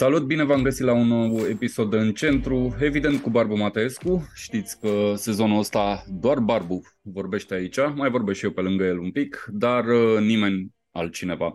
[0.00, 4.30] Salut, bine v-am găsit la un nou episod în centru, evident cu Barbu Mateescu.
[4.34, 8.98] Știți că sezonul ăsta doar Barbu vorbește aici, mai vorbesc și eu pe lângă el
[8.98, 11.52] un pic, dar uh, nimeni altcineva.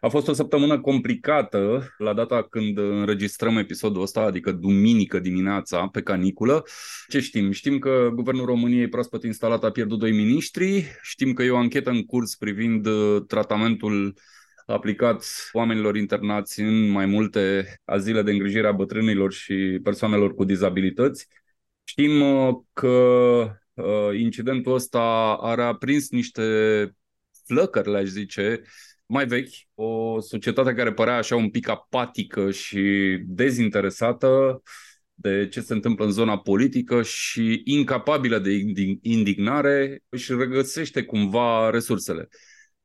[0.00, 6.02] A fost o săptămână complicată la data când înregistrăm episodul ăsta, adică duminică dimineața pe
[6.02, 6.64] caniculă.
[7.08, 7.50] Ce știm?
[7.50, 11.90] Știm că Guvernul României proaspăt instalat a pierdut doi miniștri, știm că e o anchetă
[11.90, 14.14] în curs privind uh, tratamentul
[14.66, 21.26] aplicat oamenilor internați în mai multe azile de îngrijire a bătrânilor și persoanelor cu dizabilități.
[21.84, 22.88] Știm uh, că
[23.74, 25.00] uh, incidentul ăsta
[25.40, 26.42] a aprins niște
[27.46, 28.62] flăcări, le-aș zice,
[29.06, 32.80] mai vechi, o societate care părea așa un pic apatică și
[33.26, 34.62] dezinteresată
[35.14, 38.50] de ce se întâmplă în zona politică și incapabilă de
[39.02, 42.28] indignare, își regăsește cumva resursele.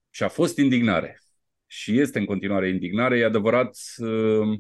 [0.10, 1.20] Și a fost indignare
[1.68, 4.60] și este în continuare indignare, e adevărat uh,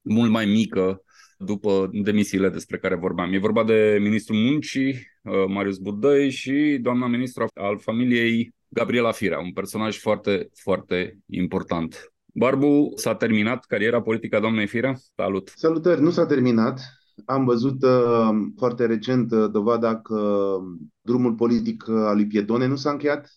[0.00, 1.00] mult mai mică
[1.38, 3.32] după demisiile despre care vorbeam.
[3.32, 4.90] E vorba de ministrul muncii,
[5.22, 12.12] uh, Marius Burdăi, și doamna ministru al familiei, Gabriela Firea, un personaj foarte, foarte important.
[12.34, 14.94] Barbu, s-a terminat cariera politică a doamnei Firea?
[15.16, 15.52] Salut!
[15.56, 16.00] Salutări!
[16.00, 16.80] Nu s-a terminat.
[17.24, 20.56] Am văzut uh, foarte recent uh, dovada că
[21.00, 23.30] drumul politic al lui Piedone nu s-a încheiat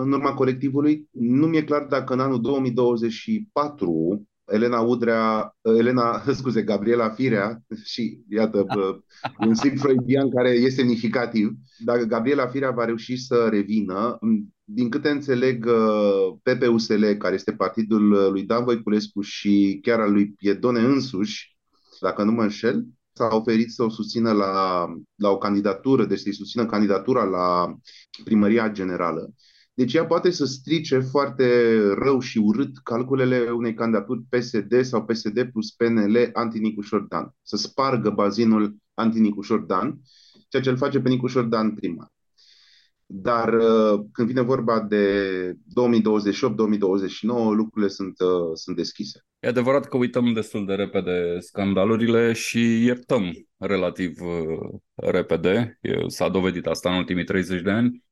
[0.00, 1.08] în urma colectivului.
[1.10, 8.66] Nu mi-e clar dacă în anul 2024 Elena Udrea, Elena, scuze, Gabriela Firea, și iată,
[9.46, 14.18] un simț freudian care e semnificativ, dacă Gabriela Firea va reuși să revină,
[14.64, 15.66] din câte înțeleg,
[16.42, 21.56] PPUSL, care este partidul lui Dan Voiculescu și chiar al lui Piedone însuși,
[22.00, 26.34] dacă nu mă înșel, s-a oferit să o susțină la, la o candidatură, deci să-i
[26.34, 27.74] susțină candidatura la
[28.24, 29.34] primăria generală.
[29.74, 35.48] Deci ea poate să strice foarte rău și urât calculele unei candidaturi PSD sau PSD
[35.52, 37.34] plus PNL anti-Nicu Șordan.
[37.42, 40.00] Să spargă bazinul anti-Nicu Șordan,
[40.48, 42.12] ceea ce îl face pe Nicu Șordan primar.
[43.06, 45.56] Dar uh, când vine vorba de 2028-2029,
[47.54, 49.24] lucrurile sunt, uh, sunt deschise.
[49.40, 55.78] E adevărat că uităm destul de repede scandalurile și iertăm relativ uh, repede.
[56.06, 58.04] S-a dovedit asta în ultimii 30 de ani.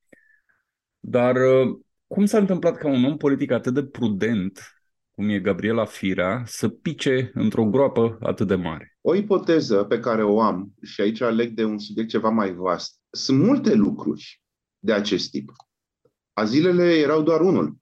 [1.05, 4.61] Dar uh, cum s-a întâmplat ca un om politic atât de prudent,
[5.11, 8.97] cum e Gabriela Firea, să pice într-o groapă atât de mare?
[9.01, 13.01] O ipoteză pe care o am, și aici aleg de un subiect ceva mai vast,
[13.11, 14.43] sunt multe lucruri
[14.79, 15.53] de acest tip.
[16.33, 17.77] Azilele erau doar unul.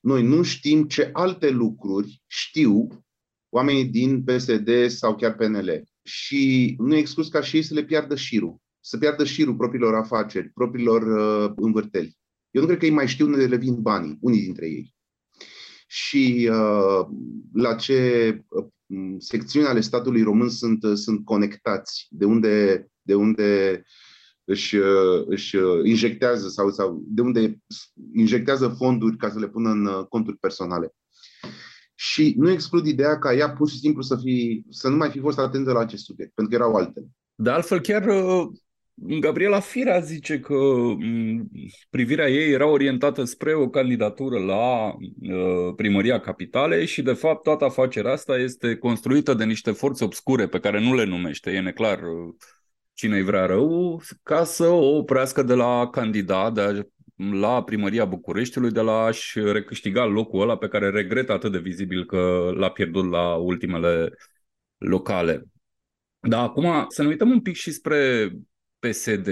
[0.00, 2.88] Noi nu știm ce alte lucruri știu
[3.48, 5.82] oamenii din PSD sau chiar PNL.
[6.02, 8.60] Și nu e exclus ca și ei să le piardă șirul.
[8.80, 12.20] Să piardă șirul propriilor afaceri, propriilor uh, învârteli.
[12.52, 14.94] Eu nu cred că ei mai știu unde le vin banii, unii dintre ei.
[15.86, 17.06] Și uh,
[17.52, 18.64] la ce uh,
[19.18, 23.82] secțiuni ale statului român sunt, uh, sunt conectați, de unde, de unde
[24.44, 27.58] își, uh, își uh, injectează sau, sau de unde
[28.14, 30.94] injectează fonduri ca să le pună în uh, conturi personale.
[31.94, 35.18] Și nu exclud ideea ca ea pur și simplu să, fi, să nu mai fi
[35.18, 37.06] fost atentă la acest subiect, pentru că erau altele.
[37.34, 38.04] De altfel, chiar
[38.94, 40.54] Gabriela Firea zice că
[41.90, 47.64] privirea ei era orientată spre o candidatură la uh, primăria capitale și de fapt toată
[47.64, 52.02] afacerea asta este construită de niște forțe obscure pe care nu le numește, e neclar
[52.02, 52.34] uh,
[52.92, 56.72] cine îi vrea rău, ca să o oprească de la candidat de a,
[57.32, 62.06] la primăria Bucureștiului de la a-și recâștiga locul ăla pe care regretă atât de vizibil
[62.06, 64.12] că l-a pierdut la ultimele
[64.76, 65.42] locale.
[66.20, 68.30] Dar acum să ne uităm un pic și spre
[68.88, 69.28] PSD.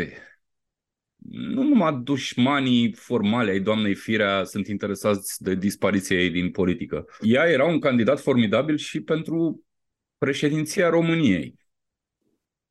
[1.30, 7.04] Nu numai dușmanii formale ai doamnei Firea sunt interesați de dispariția ei din politică.
[7.20, 9.64] Ea era un candidat formidabil și pentru
[10.18, 11.59] președinția României.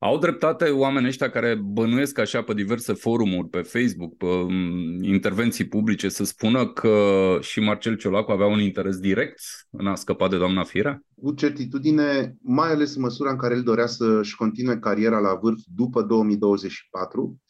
[0.02, 5.66] Au dreptate oamenii ăștia care bănuiesc așa pe diverse forumuri, pe Facebook, pe um, intervenții
[5.66, 6.98] publice, să spună că
[7.40, 9.40] și Marcel Ciolacu avea un interes direct
[9.70, 11.02] în a scăpa de doamna Firea?
[11.22, 15.60] Cu certitudine, mai ales în măsura în care el dorea să-și continue cariera la vârf
[15.74, 17.40] după 2024,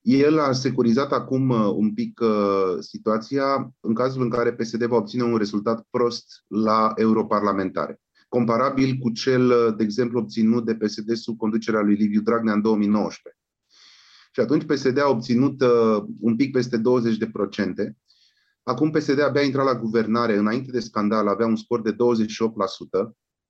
[0.00, 4.96] el a securizat acum uh, un pic uh, situația în cazul în care PSD va
[4.96, 8.00] obține un rezultat prost la europarlamentare
[8.32, 13.42] comparabil cu cel, de exemplu, obținut de PSD sub conducerea lui Liviu Dragnea în 2019.
[14.32, 17.96] Și atunci PSD a obținut uh, un pic peste 20 de procente.
[18.62, 21.96] Acum PSD abia a intrat la guvernare, înainte de scandal avea un scor de 28%,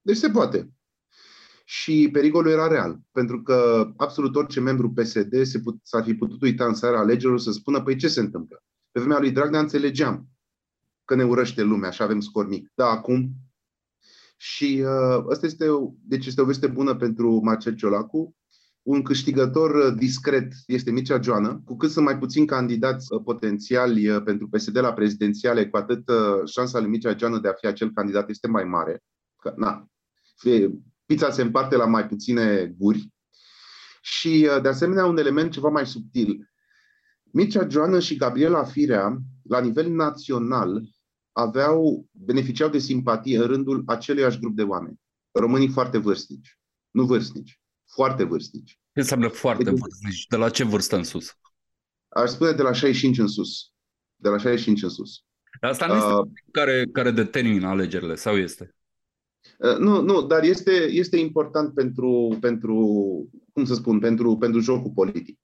[0.01, 0.71] deci se poate.
[1.65, 6.43] Și pericolul era real, pentru că absolut orice membru PSD se put, s-ar fi putut
[6.43, 8.63] uita în seara alegerilor să spună, păi ce se întâmplă?
[8.91, 10.29] Pe vremea lui Dragnea înțelegeam
[11.05, 12.71] că ne urăște lumea și avem scor mic.
[12.75, 13.33] Da, acum
[14.45, 15.67] Și uh, asta este,
[16.05, 18.37] deci este o veste bună pentru Marcel Ciolacu.
[18.83, 21.63] Un câștigător uh, discret este Mircea Joană.
[21.65, 26.11] Cu cât sunt mai puțini candidați uh, potențiali uh, pentru PSD la prezidențiale, cu atât
[26.47, 29.03] șansa lui Mircea Joană de a fi acel candidat este mai mare.
[29.37, 29.87] Că, na,
[31.07, 33.13] pizza se împarte la mai puține guri.
[34.01, 36.51] Și, de asemenea, un element ceva mai subtil.
[37.23, 40.83] Mircea Joană și Gabriela Firea, la nivel național,
[41.33, 45.01] aveau, beneficiau de simpatie în rândul aceluiași grup de oameni.
[45.31, 46.59] Românii foarte vârstnici.
[46.91, 47.61] Nu vârstnici,
[47.95, 48.71] foarte vârstnici.
[48.71, 50.27] Ce înseamnă foarte de, vârstnici?
[50.27, 51.37] De la ce vârstă în sus?
[52.09, 53.73] Aș spune de la 65 în sus.
[54.17, 55.25] De la 65 în sus.
[55.61, 58.75] Asta nu este uh, care, care determină alegerile, sau este?
[59.59, 62.77] Uh, nu, nu, dar este, este important pentru, pentru,
[63.53, 65.39] cum să spun, pentru, pentru jocul politic.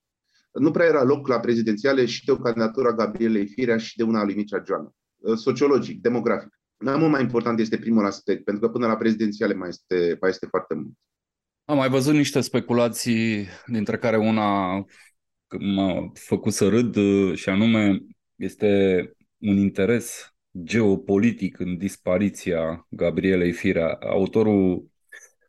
[0.51, 4.03] Nu prea era loc la prezidențiale și de o candidatură a Gabrielei Firea și de
[4.03, 4.93] una a lui Mircea Joană.
[5.19, 6.59] Uh, sociologic, demografic.
[6.77, 10.29] Dar mult mai important este primul aspect, pentru că până la prezidențiale mai este, mai
[10.29, 10.93] este foarte mult.
[11.65, 14.75] Am mai văzut niște speculații, dintre care una
[15.59, 17.99] m-a făcut să râd, uh, și anume
[18.35, 20.33] este un interes
[20.63, 23.97] geopolitic în dispariția Gabrielei Firea.
[24.01, 24.89] Autorul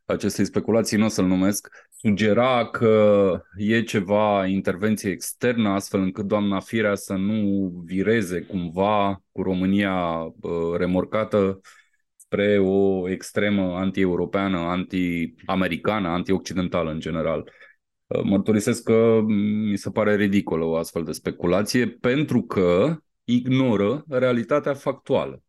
[0.04, 1.68] acestei speculații, nu o să-l numesc,
[2.02, 9.42] sugera că e ceva intervenție externă, astfel încât doamna Firea să nu vireze cumva cu
[9.42, 10.26] România
[10.76, 11.60] remorcată
[12.16, 17.50] spre o extremă anti-europeană, anti-americană, anti-occidentală în general.
[18.24, 25.42] Mărturisesc că mi se pare ridicolă o astfel de speculație pentru că ignoră realitatea factuală.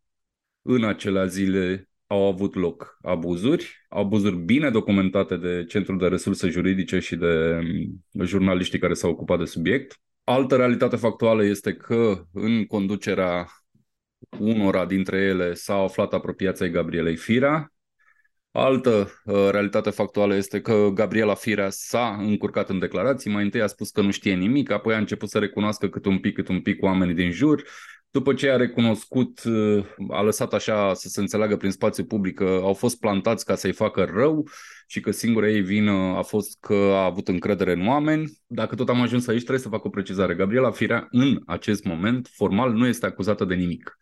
[0.61, 6.99] În acele zile au avut loc abuzuri, abuzuri bine documentate de Centrul de Resurse Juridice
[6.99, 9.99] și de mm, jurnaliștii care s-au ocupat de subiect.
[10.23, 13.47] Altă realitate factuală este că în conducerea
[14.39, 17.73] unora dintre ele s-a aflat apropiația Gabrielei Firea.
[18.51, 23.31] Altă uh, realitate factuală este că Gabriela Firea s-a încurcat în declarații.
[23.31, 26.19] Mai întâi a spus că nu știe nimic, apoi a început să recunoască cât un
[26.19, 27.63] pic, cât un pic oamenii din jur.
[28.11, 32.59] După ce a recunoscut, uh, a lăsat așa să se înțeleagă prin spațiu public că
[32.61, 34.47] au fost plantați ca să-i facă rău
[34.87, 38.31] și că singura ei vină a fost că a avut încredere în oameni.
[38.47, 40.35] Dacă tot am ajuns aici, trebuie să fac o precizare.
[40.35, 43.97] Gabriela Firea, în acest moment, formal, nu este acuzată de nimic.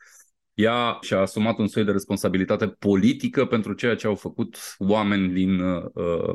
[0.59, 5.59] Ea și-a asumat un soi de responsabilitate politică pentru ceea ce au făcut oameni din
[5.59, 5.83] uh,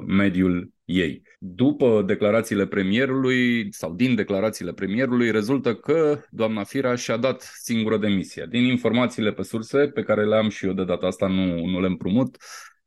[0.07, 1.23] mediul ei.
[1.39, 8.47] După declarațiile premierului sau din declarațiile premierului rezultă că doamna Fira și-a dat singură demisia.
[8.47, 11.81] Din informațiile pe surse pe care le am și eu de data asta nu, nu
[11.81, 12.37] le împrumut,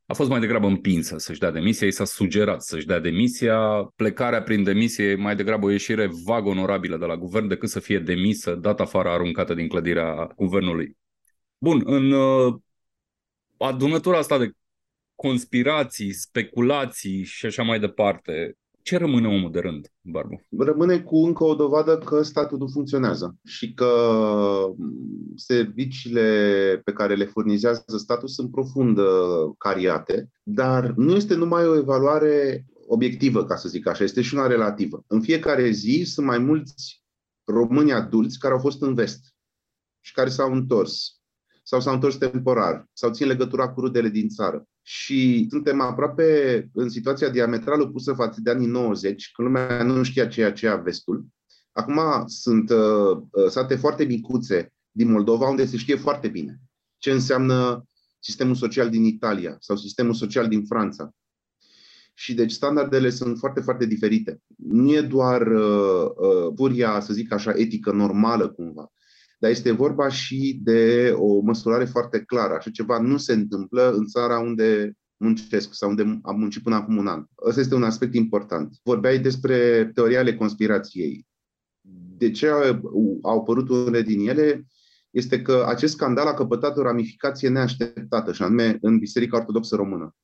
[0.05, 3.57] a fost mai degrabă împinsă să-și dea demisia, i s-a sugerat să-și dea demisia,
[3.95, 7.99] plecarea prin demisie mai degrabă o ieșire vag onorabilă de la guvern decât să fie
[7.99, 10.95] demisă, dat afară, aruncată din clădirea guvernului.
[11.57, 12.55] Bun, în uh,
[13.57, 14.51] adunătura asta de
[15.15, 20.41] conspirații, speculații și așa mai departe, ce rămâne omul de rând, Barbu?
[20.57, 23.93] Rămâne cu încă o dovadă că statul nu funcționează și că
[24.77, 29.05] mm, serviciile pe care le furnizează statul sunt profund uh,
[29.57, 34.47] cariate, dar nu este numai o evaluare obiectivă, ca să zic așa, este și una
[34.47, 35.03] relativă.
[35.07, 37.03] În fiecare zi sunt mai mulți
[37.43, 39.35] români adulți care au fost în vest
[39.99, 41.16] și care s-au întors
[41.67, 44.67] sau s-au întors temporar sau țin legătura cu rudele din țară.
[44.81, 50.27] Și suntem aproape în situația diametral opusă față de anii 90, când lumea nu știa
[50.27, 51.25] ceea ce a vestul.
[51.71, 56.59] Acum sunt uh, uh, sate foarte micuțe din Moldova, unde se știe foarte bine
[56.97, 57.87] ce înseamnă
[58.19, 61.11] sistemul social din Italia sau sistemul social din Franța.
[62.13, 64.41] Și deci standardele sunt foarte, foarte diferite.
[64.55, 68.91] Nu e doar uh, uh, puria, să zic așa, etică normală cumva,
[69.37, 72.53] dar este vorba și de o măsurare foarte clară.
[72.53, 76.97] Așa ceva nu se întâmplă în țara unde muncesc sau unde am muncit până acum
[76.97, 77.23] un an.
[77.45, 78.75] Ăsta este un aspect important.
[78.83, 81.25] Vorbeai despre teoria ale conspirației.
[82.17, 82.47] De ce
[83.21, 84.65] au apărut unele din ele?
[85.09, 90.15] Este că acest scandal a căpătat o ramificație neașteptată, și anume în Biserica Ortodoxă Română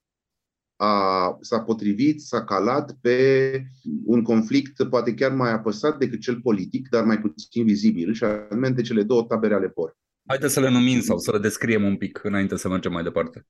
[0.76, 3.68] a, s-a potrivit, s-a calat pe
[4.06, 8.70] un conflict poate chiar mai apăsat decât cel politic, dar mai puțin vizibil, și anume
[8.70, 9.98] de cele două tabere ale POR.
[10.28, 13.48] Haideți să le numim sau să le descriem un pic înainte să mergem mai departe.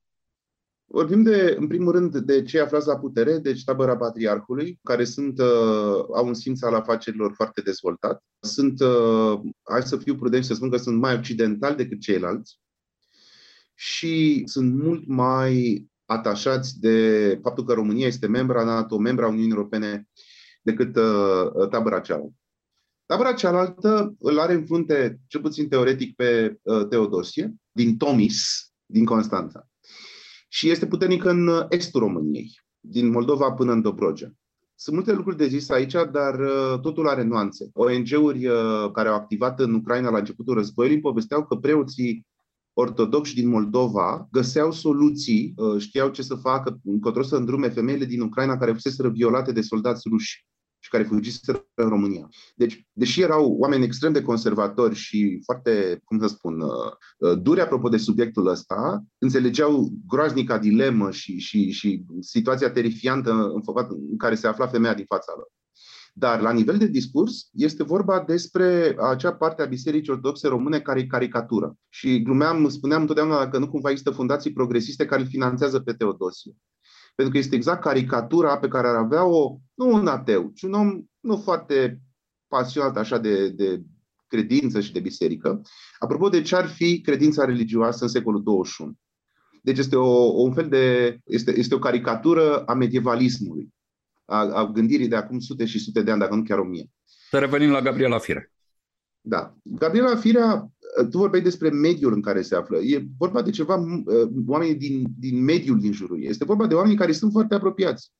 [0.86, 5.38] Vorbim de, în primul rând, de cei aflați la putere, deci tabăra patriarhului, care sunt,
[5.38, 8.24] uh, au un simț al afacerilor foarte dezvoltat.
[8.40, 12.58] Sunt, uh, hai să fiu prudent să spun că sunt mai occidentali decât ceilalți
[13.74, 20.08] și sunt mult mai atașați de faptul că România este membra NATO, membra Uniunii Europene,
[20.62, 22.34] decât uh, tabăra cealaltă.
[23.06, 29.04] Tabăra cealaltă îl are în frunte, cel puțin teoretic, pe uh, Teodosie, din Tomis, din
[29.04, 29.68] Constanța.
[30.48, 34.32] și este puternică în estul României, din Moldova până în Dobrogea.
[34.74, 37.70] Sunt multe lucruri de zis aici, dar uh, totul are nuanțe.
[37.72, 42.26] ONG-uri uh, care au activat în Ucraina la începutul războiului povesteau că preoții
[42.74, 48.20] ortodoxi din Moldova găseau soluții, uh, știau ce să facă, încotro să îndrume femeile din
[48.20, 50.46] Ucraina care fuseseră violate de soldați ruși
[50.78, 52.28] și care fugiseră în România.
[52.54, 56.70] Deci, deși erau oameni extrem de conservatori și foarte, cum să spun, uh,
[57.18, 63.62] uh, duri apropo de subiectul ăsta, înțelegeau groaznica dilemă și, și, și situația terifiantă în,
[64.10, 65.48] în care se afla femeia din fața lor.
[66.16, 71.00] Dar la nivel de discurs este vorba despre acea parte a Bisericii Ortodoxe Române care
[71.00, 71.76] e caricatură.
[71.88, 76.52] Și glumeam, spuneam întotdeauna că nu cumva există fundații progresiste care îl finanțează pe Teodosie.
[77.14, 81.04] Pentru că este exact caricatura pe care ar avea-o, nu un ateu, ci un om
[81.20, 82.00] nu foarte
[82.48, 83.82] pasionat așa de, de
[84.26, 85.60] credință și de biserică.
[85.98, 88.92] Apropo de ce ar fi credința religioasă în secolul 21.
[89.62, 91.18] Deci este o, un fel de.
[91.24, 93.73] Este, este o caricatură a medievalismului,
[94.24, 96.90] a, a gândirii de acum sute și sute de ani, dacă nu chiar o mie.
[97.30, 98.52] Să revenim la Gabriela Fire.
[99.20, 99.54] Da.
[99.62, 100.70] Gabriela Firea,
[101.10, 102.78] tu vorbeai despre mediul în care se află.
[102.78, 106.28] E vorba de ceva, uh, oameni din, din mediul din jurul ei.
[106.28, 108.12] Este vorba de oameni care sunt foarte apropiați.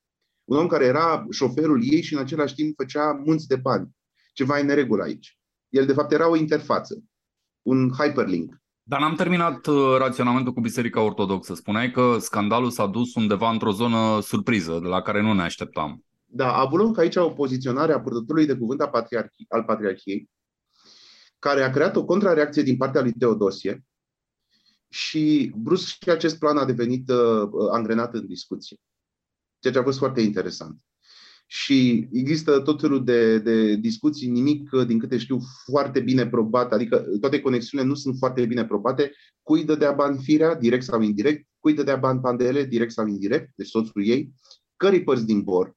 [0.43, 3.89] Un om care era șoferul ei și în același timp făcea munți de bani.
[4.33, 5.37] Ceva în neregulă aici.
[5.69, 7.03] El, de fapt, era o interfață,
[7.61, 8.61] un hyperlink.
[8.87, 11.53] Dar n-am terminat uh, raționamentul cu Biserica Ortodoxă.
[11.53, 16.05] Spuneai că scandalul s-a dus undeva într-o zonă surpriză, de la care nu ne așteptam.
[16.25, 20.29] Da, a avut loc aici o poziționare a purtătorului de cuvânt a patriarhi- al Patriarhiei,
[21.39, 23.85] care a creat o contrareacție din partea lui Teodosie
[24.89, 28.77] și brusc și acest plan a devenit uh, angrenat în discuție.
[29.59, 30.77] Ceea ce a fost foarte interesant.
[31.47, 36.71] Și există tot felul de, de discuții, nimic, uh, din câte știu, foarte bine probat,
[36.71, 39.11] adică toate conexiunile nu sunt foarte bine probate.
[39.41, 43.67] Cui dădea bani firea, direct sau indirect, cui dădea bani pandele, direct sau indirect, deci
[43.67, 44.33] soțul ei,
[44.75, 45.75] cărei părți din bor,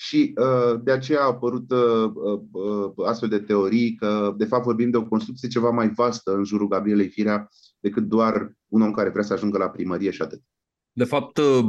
[0.00, 2.10] și uh, de aceea a apărut uh,
[2.52, 6.44] uh, astfel de teorii că, de fapt, vorbim de o construcție ceva mai vastă în
[6.44, 7.48] jurul Gabrielei Firea
[7.80, 10.42] decât doar un om care vrea să ajungă la primărie și atât.
[10.92, 11.64] De fapt, uh,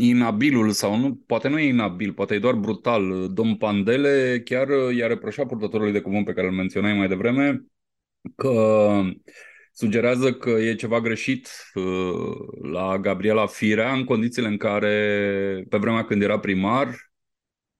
[0.00, 3.28] inabilul sau nu, poate nu e inabil, poate e doar brutal.
[3.32, 7.64] Domn Pandele chiar uh, i-a reproșat purtătorului de cuvânt pe care îl menționai mai devreme
[8.36, 9.00] că
[9.72, 16.04] sugerează că e ceva greșit uh, la Gabriela Firea în condițiile în care, pe vremea
[16.04, 17.11] când era primar,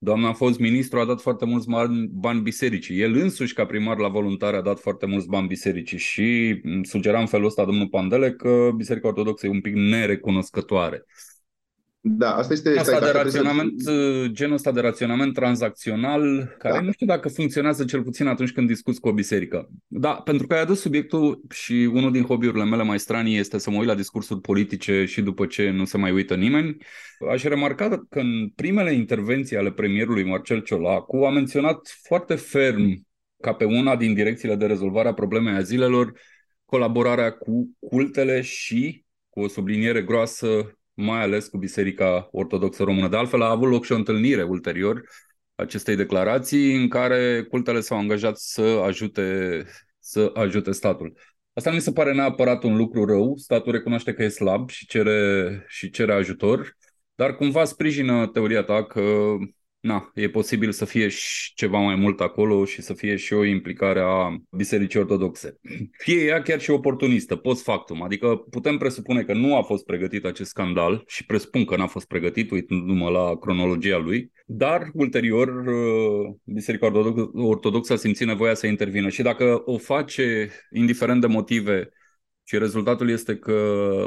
[0.05, 3.01] Doamna a fost ministru, a dat foarte mulți bani, bani bisericii.
[3.01, 7.27] El însuși, ca primar la voluntare, a dat foarte mulți bani bisericii și sugera în
[7.27, 11.05] felul ăsta domnul Pandele că Biserica Ortodoxă e un pic nerecunoscătoare.
[12.05, 12.79] Da, asta este...
[12.79, 14.27] Asta de raționament, să...
[14.31, 16.81] genul ăsta de raționament tranzacțional, care da.
[16.81, 19.69] nu știu dacă funcționează cel puțin atunci când discuți cu o biserică.
[19.87, 23.71] Da, pentru că ai adus subiectul și unul din hobby-urile mele mai stranii este să
[23.71, 26.77] mă uit la discursuri politice și după ce nu se mai uită nimeni.
[27.31, 33.07] Aș remarca că în primele intervenții ale premierului Marcel Ciolacu a menționat foarte ferm
[33.41, 36.13] ca pe una din direcțiile de rezolvare a problemei azilelor
[36.65, 43.09] colaborarea cu cultele și, cu o subliniere groasă, mai ales cu Biserica Ortodoxă Română.
[43.09, 45.03] De altfel, a avut loc și o întâlnire ulterior
[45.55, 49.65] acestei declarații în care cultele s-au angajat să ajute,
[49.99, 51.13] să ajute statul.
[51.53, 53.37] Asta nu mi se pare neapărat un lucru rău.
[53.37, 56.77] Statul recunoaște că e slab și cere, și cere ajutor,
[57.15, 59.37] dar cumva sprijină teoria ta că
[59.83, 63.45] na, e posibil să fie și ceva mai mult acolo și să fie și o
[63.45, 65.59] implicare a Bisericii Ortodoxe.
[65.99, 70.25] Fie ea chiar și oportunistă, post factum, adică putem presupune că nu a fost pregătit
[70.25, 76.35] acest scandal și presupun că n-a fost pregătit, uitându-mă la cronologia lui, dar ulterior uh,
[76.45, 76.93] Biserica
[77.33, 81.89] Ortodoxă a simțit nevoia să intervină și dacă o face indiferent de motive
[82.45, 83.57] și rezultatul este că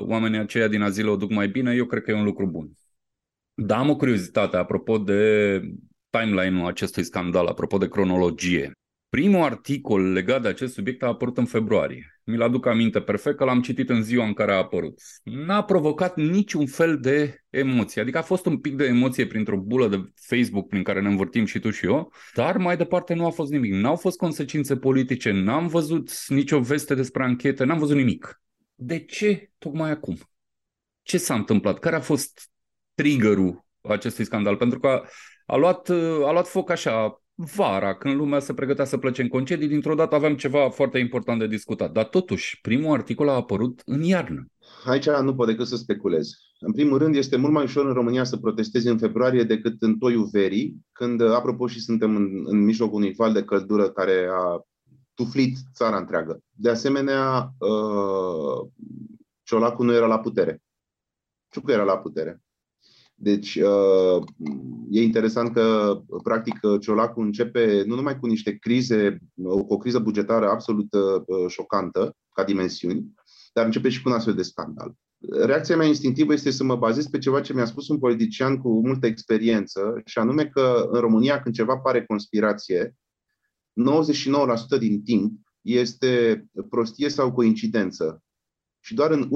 [0.02, 2.72] oamenii aceia din azil o duc mai bine, eu cred că e un lucru bun.
[3.58, 5.62] Da, am o curiozitate apropo de
[6.10, 8.72] timeline-ul acestui scandal, apropo de cronologie.
[9.10, 12.20] Primul articol legat de acest subiect a apărut în februarie.
[12.24, 15.00] Mi-l aduc aminte perfect că l-am citit în ziua în care a apărut.
[15.24, 18.02] N-a provocat niciun fel de emoție.
[18.02, 21.46] Adică a fost un pic de emoție printr-o bulă de Facebook prin care ne învârtim
[21.46, 23.74] și tu și eu, dar mai departe nu a fost nimic.
[23.74, 28.42] N-au fost consecințe politice, n-am văzut nicio veste despre anchete, n-am văzut nimic.
[28.76, 30.18] De ce tocmai acum?
[31.02, 31.80] Ce s-a întâmplat?
[31.80, 32.50] Care a fost
[32.96, 35.02] triggerul acestui scandal, pentru că
[35.46, 35.90] a luat,
[36.26, 40.16] a luat foc așa vara, când lumea se pregătea să plece în concedii, dintr-o dată
[40.16, 41.92] aveam ceva foarte important de discutat.
[41.92, 44.46] Dar totuși, primul articol a apărut în iarnă.
[44.86, 46.30] Aici nu pot decât să speculez.
[46.60, 49.98] În primul rând, este mult mai ușor în România să protestezi în februarie decât în
[49.98, 54.66] toiul verii, când, apropo, și suntem în, în mijlocul unui val de căldură care a
[55.14, 56.40] tuflit țara întreagă.
[56.52, 58.70] De asemenea, uh,
[59.44, 60.62] Ciolacu nu era la putere
[61.56, 62.42] Ciucă era la putere.
[63.18, 64.24] Deci uh,
[64.90, 70.50] e interesant că, practic, Ciolacu începe nu numai cu niște crize, cu o criză bugetară
[70.50, 73.14] absolut uh, șocantă ca dimensiuni,
[73.54, 74.94] dar începe și cu un astfel de scandal.
[75.32, 78.88] Reacția mea instinctivă este să mă bazez pe ceva ce mi-a spus un politician cu
[78.88, 82.96] multă experiență, și anume că în România, când ceva pare conspirație,
[84.76, 88.24] 99% din timp este prostie sau coincidență
[88.86, 89.30] și doar în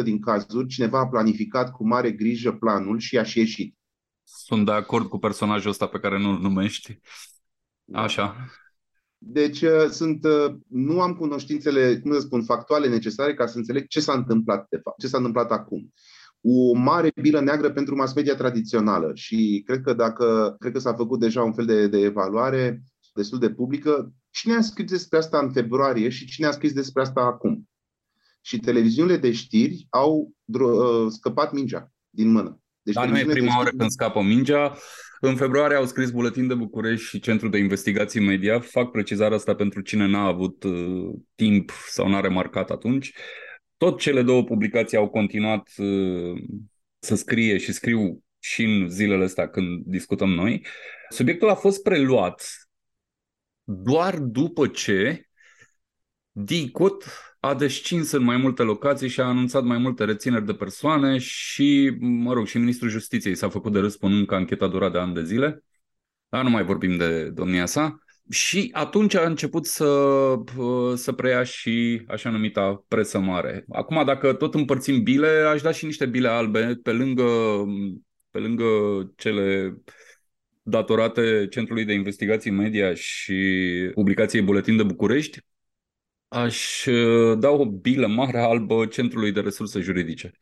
[0.00, 3.76] 1% din cazuri cineva a planificat cu mare grijă planul și a și ieșit.
[4.22, 7.00] Sunt de acord cu personajul ăsta pe care nu-l numești.
[7.84, 8.00] Da.
[8.00, 8.36] Așa.
[9.18, 13.86] Deci uh, sunt, uh, nu am cunoștințele, cum să spun, factuale necesare ca să înțeleg
[13.86, 15.92] ce s-a întâmplat de fapt, ce s-a întâmplat acum.
[16.40, 20.94] O mare bilă neagră pentru mass media tradițională și cred că dacă, cred că s-a
[20.94, 22.82] făcut deja un fel de, de evaluare
[23.14, 27.02] destul de publică, cine a scris despre asta în februarie și cine a scris despre
[27.02, 27.66] asta acum?
[28.44, 32.60] Și televiziunile de știri au uh, scăpat mingea din mână.
[32.82, 34.76] Deci Dar nu e prima oară când scapă mingea.
[35.20, 38.60] În februarie au scris Buletin de București și Centrul de Investigații Media.
[38.60, 43.12] Fac precizarea asta pentru cine n-a avut uh, timp sau n-a remarcat atunci.
[43.76, 46.42] Tot cele două publicații au continuat uh,
[46.98, 50.66] să scrie și scriu și în zilele astea când discutăm noi.
[51.08, 52.42] Subiectul a fost preluat
[53.64, 55.26] doar după ce
[56.32, 57.04] DICOT
[57.40, 61.96] a descins în mai multe locații și a anunțat mai multe rețineri de persoane și,
[62.00, 65.14] mă rog, și Ministrul Justiției s-a făcut de râs spunând că ancheta dura de ani
[65.14, 65.64] de zile.
[66.28, 67.98] Dar nu mai vorbim de domnia sa.
[68.30, 70.34] Și atunci a început să,
[70.94, 73.64] să preia și așa numita presă mare.
[73.68, 77.24] Acum, dacă tot împărțim bile, aș da și niște bile albe pe lângă,
[78.30, 78.64] pe lângă
[79.16, 79.76] cele
[80.62, 83.34] datorate Centrului de Investigații Media și
[83.94, 85.38] publicației Buletin de București,
[86.32, 90.32] aș uh, da o bilă mare albă Centrului de Resurse Juridice.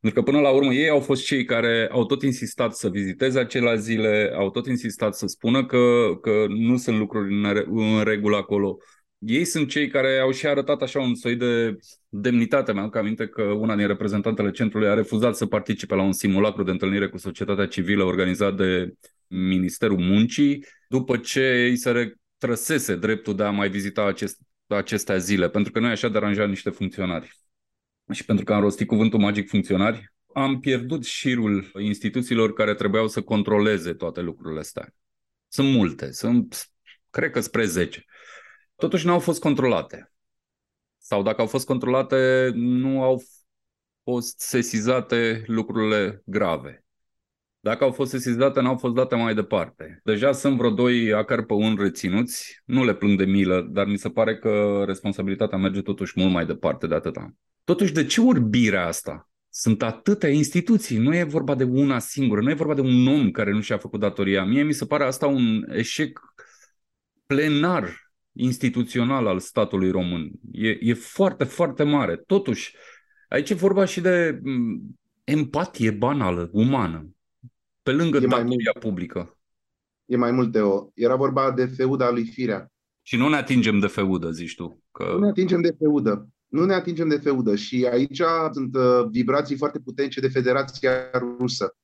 [0.00, 3.38] Pentru că până la urmă ei au fost cei care au tot insistat să viziteze
[3.38, 8.36] acele zile, au tot insistat să spună că, că nu sunt lucruri în, în regulă
[8.36, 8.76] acolo.
[9.18, 11.76] Ei sunt cei care au și arătat așa un soi de
[12.08, 12.72] demnitate.
[12.72, 16.70] Mi-am aminte că una din reprezentantele centrului a refuzat să participe la un simulacru de
[16.70, 18.92] întâlnire cu societatea civilă organizat de
[19.26, 24.38] Ministerul Muncii, după ce îi se retrăsese dreptul de a mai vizita acest
[24.76, 27.36] acestea zile, pentru că noi așa deranjat niște funcționari.
[28.12, 33.22] Și pentru că am rostit cuvântul magic funcționari, am pierdut șirul instituțiilor care trebuiau să
[33.22, 34.94] controleze toate lucrurile astea.
[35.48, 36.70] Sunt multe, sunt,
[37.10, 38.04] cred că spre 10.
[38.76, 40.12] Totuși nu au fost controlate.
[40.98, 43.22] Sau dacă au fost controlate, nu au
[44.02, 46.81] fost sesizate lucrurile grave.
[47.64, 50.00] Dacă au fost sesizate, n-au fost date mai departe.
[50.04, 53.96] Deja sunt vreo doi acar pe un reținuți, nu le plâng de milă, dar mi
[53.96, 57.34] se pare că responsabilitatea merge totuși mult mai departe de atâta.
[57.64, 59.30] Totuși, de ce urbirea asta?
[59.48, 63.30] Sunt atâtea instituții, nu e vorba de una singură, nu e vorba de un om
[63.30, 64.44] care nu și-a făcut datoria.
[64.44, 66.20] Mie mi se pare asta un eșec
[67.26, 70.30] plenar instituțional al statului român.
[70.52, 72.16] E, e foarte, foarte mare.
[72.16, 72.74] Totuși,
[73.28, 77.12] aici e vorba și de mm, empatie banală, umană
[77.82, 79.38] pe lângă e datoria mai publică.
[80.04, 80.88] E mai mult, o.
[80.94, 82.72] Era vorba de feuda lui Firea.
[83.02, 84.82] Și nu ne atingem de feudă, zici tu.
[84.90, 85.04] Că...
[85.12, 86.28] Nu ne atingem de feudă.
[86.48, 87.56] Nu ne atingem de feudă.
[87.56, 90.92] Și aici sunt uh, vibrații foarte puternice de Federația
[91.38, 91.76] Rusă,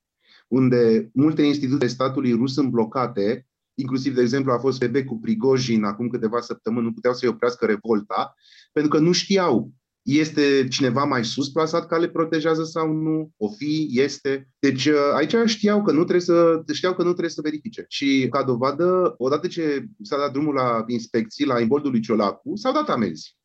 [0.48, 5.84] unde multe instituții statului rus sunt blocate, inclusiv, de exemplu, a fost PB cu Prigojin
[5.84, 8.34] acum câteva săptămâni, nu puteau să-i oprească revolta,
[8.72, 9.72] pentru că nu știau
[10.08, 13.30] este cineva mai sus plasat care le protejează sau nu?
[13.36, 14.48] O fi, este.
[14.58, 17.84] Deci uh, aici știau că nu trebuie să, știau că nu trebuie să verifice.
[17.88, 22.72] Și ca dovadă, odată ce s-a dat drumul la inspecții, la imboldul lui Ciolacu, s-au
[22.72, 23.36] dat amenzi.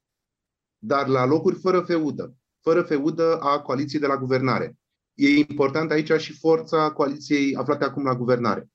[0.77, 2.35] Dar la locuri fără feudă.
[2.61, 4.77] Fără feudă a coaliției de la guvernare.
[5.13, 8.69] E important aici și forța coaliției aflate acum la guvernare.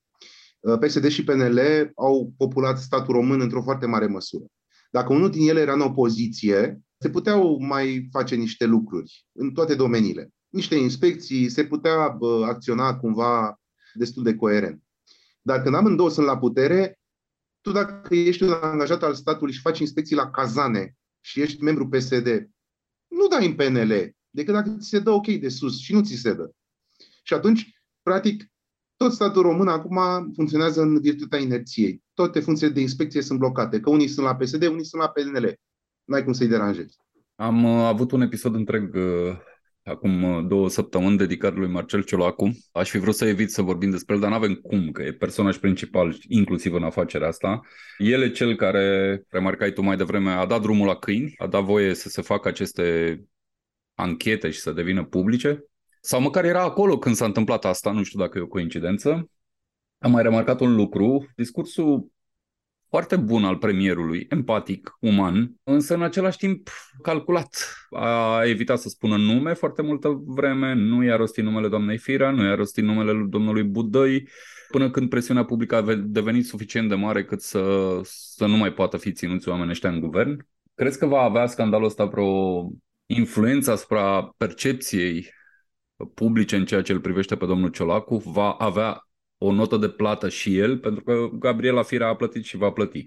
[0.61, 1.61] Uh, PSD și PNL
[1.95, 4.45] au populat statul român într-o foarte mare măsură.
[4.91, 9.75] Dacă unul din ele era în opoziție, se puteau mai face niște lucruri în toate
[9.75, 10.31] domeniile.
[10.49, 13.61] Niște inspecții, se putea bă, acționa cumva
[13.95, 14.83] destul de coerent.
[15.43, 17.01] Dar când amândouă sunt la putere,
[17.61, 21.89] tu dacă ești un angajat al statului și faci inspecții la cazane și ești membru
[21.89, 22.49] PSD,
[23.09, 26.15] nu dai în PNL, decât dacă ți se dă ok de sus și nu ți
[26.15, 26.51] se dă.
[27.23, 28.45] Și atunci, practic,
[28.97, 29.99] tot statul român acum
[30.35, 32.03] funcționează în virtutea inerției.
[32.15, 35.59] Toate funcțiile de inspecție sunt blocate, că unii sunt la PSD, unii sunt la PNL
[36.09, 36.97] n-ai cum să-i deranjezi.
[37.35, 39.37] Am uh, avut un episod întreg uh,
[39.83, 42.51] acum uh, două săptămâni dedicat lui Marcel Ciolacu.
[42.73, 45.13] Aș fi vrut să evit să vorbim despre el, dar nu avem cum, că e
[45.13, 47.61] personaj principal inclusiv în afacerea asta.
[47.99, 51.63] El e cel care, remarcai tu mai devreme, a dat drumul la câini, a dat
[51.63, 53.17] voie să se facă aceste
[53.95, 55.65] anchete și să devină publice.
[56.01, 59.31] sau măcar era acolo când s-a întâmplat asta, nu știu dacă e o coincidență,
[59.99, 62.13] am mai remarcat un lucru, discursul
[62.89, 66.69] foarte bun al premierului, empatic, uman, însă în același timp
[67.03, 67.75] calculat.
[67.91, 72.45] A evitat să spună nume foarte multă vreme, nu i-a rostit numele doamnei Firea, nu
[72.45, 74.29] i-a rostit numele domnului Budăi,
[74.71, 78.97] până când presiunea publică a devenit suficient de mare cât să, să nu mai poată
[78.97, 80.47] fi ținuți oamenii ăștia în guvern.
[80.75, 82.71] Crezi că va avea scandalul ăsta vreo
[83.07, 85.31] influență asupra percepției
[86.15, 88.17] publice în ceea ce îl privește pe domnul Ciolacu?
[88.17, 89.08] Va avea
[89.39, 93.05] o notă de plată și el, pentru că Gabriela Firea a plătit și va plăti.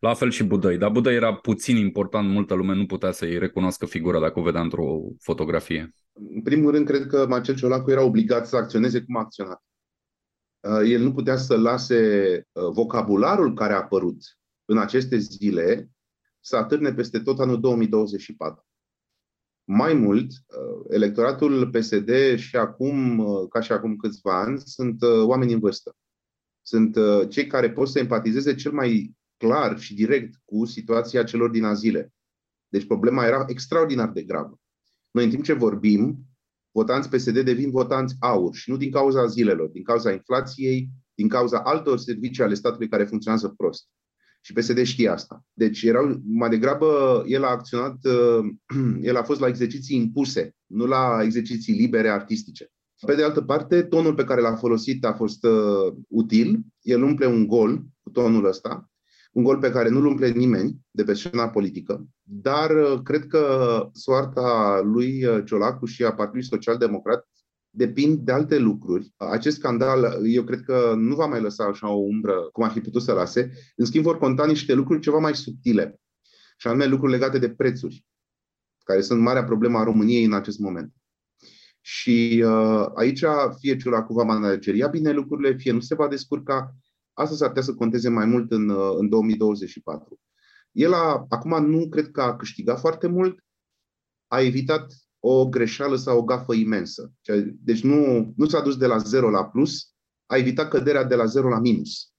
[0.00, 0.78] La fel și Budăi.
[0.78, 4.60] Dar Budăi era puțin important, multă lume nu putea să-i recunoască figura dacă o vedea
[4.60, 5.94] într-o fotografie.
[6.12, 9.62] În primul rând, cred că Marcel Ciolacu era obligat să acționeze cum a acționat.
[10.60, 14.16] Uh, el nu putea să lase uh, vocabularul care a apărut
[14.64, 15.90] în aceste zile
[16.40, 18.66] să atârne peste tot anul 2024.
[19.64, 25.22] Mai mult, uh, electoratul PSD și acum, uh, ca și acum câțiva ani, sunt uh,
[25.24, 25.96] oameni în vârstă.
[26.64, 26.96] Sunt
[27.28, 32.12] cei care pot să empatizeze cel mai clar și direct cu situația celor din azile.
[32.68, 34.60] Deci problema era extraordinar de gravă.
[35.10, 36.18] Noi, în timp ce vorbim,
[36.70, 41.58] votanți PSD devin votanți aur și nu din cauza zilelor, din cauza inflației, din cauza
[41.58, 43.86] altor servicii ale statului care funcționează prost.
[44.44, 45.44] Și PSD știe asta.
[45.52, 48.46] Deci erau, mai degrabă, el a acționat, uh,
[49.08, 52.70] el a fost la exerciții impuse, nu la exerciții libere artistice.
[53.06, 56.58] Pe de altă parte, tonul pe care l-a folosit a fost uh, util.
[56.80, 58.90] El umple un gol cu tonul ăsta,
[59.32, 63.88] un gol pe care nu-l umple nimeni de pe scena politică, dar uh, cred că
[63.92, 67.28] soarta lui uh, Ciolacu și a Partidului Social Democrat
[67.74, 69.12] depind de alte lucruri.
[69.16, 72.80] Acest scandal, eu cred că nu va mai lăsa așa o umbră cum ar fi
[72.80, 73.52] putut să lase.
[73.76, 76.00] În schimb, vor conta niște lucruri ceva mai subtile,
[76.56, 78.06] și anume lucruri legate de prețuri,
[78.84, 80.92] care sunt marea problemă a României în acest moment.
[81.80, 83.24] Și uh, aici
[83.58, 86.74] fie Ciuracu va manageria bine lucrurile, fie nu se va descurca.
[87.12, 90.20] Asta s-ar putea să conteze mai mult în, uh, în 2024.
[90.72, 93.44] El a, acum nu cred că a câștigat foarte mult,
[94.26, 94.92] a evitat
[95.24, 97.12] o greșeală sau o gafă imensă.
[97.58, 99.92] Deci nu, nu s-a dus de la 0 la plus,
[100.26, 102.12] a evitat căderea de la 0 la minus,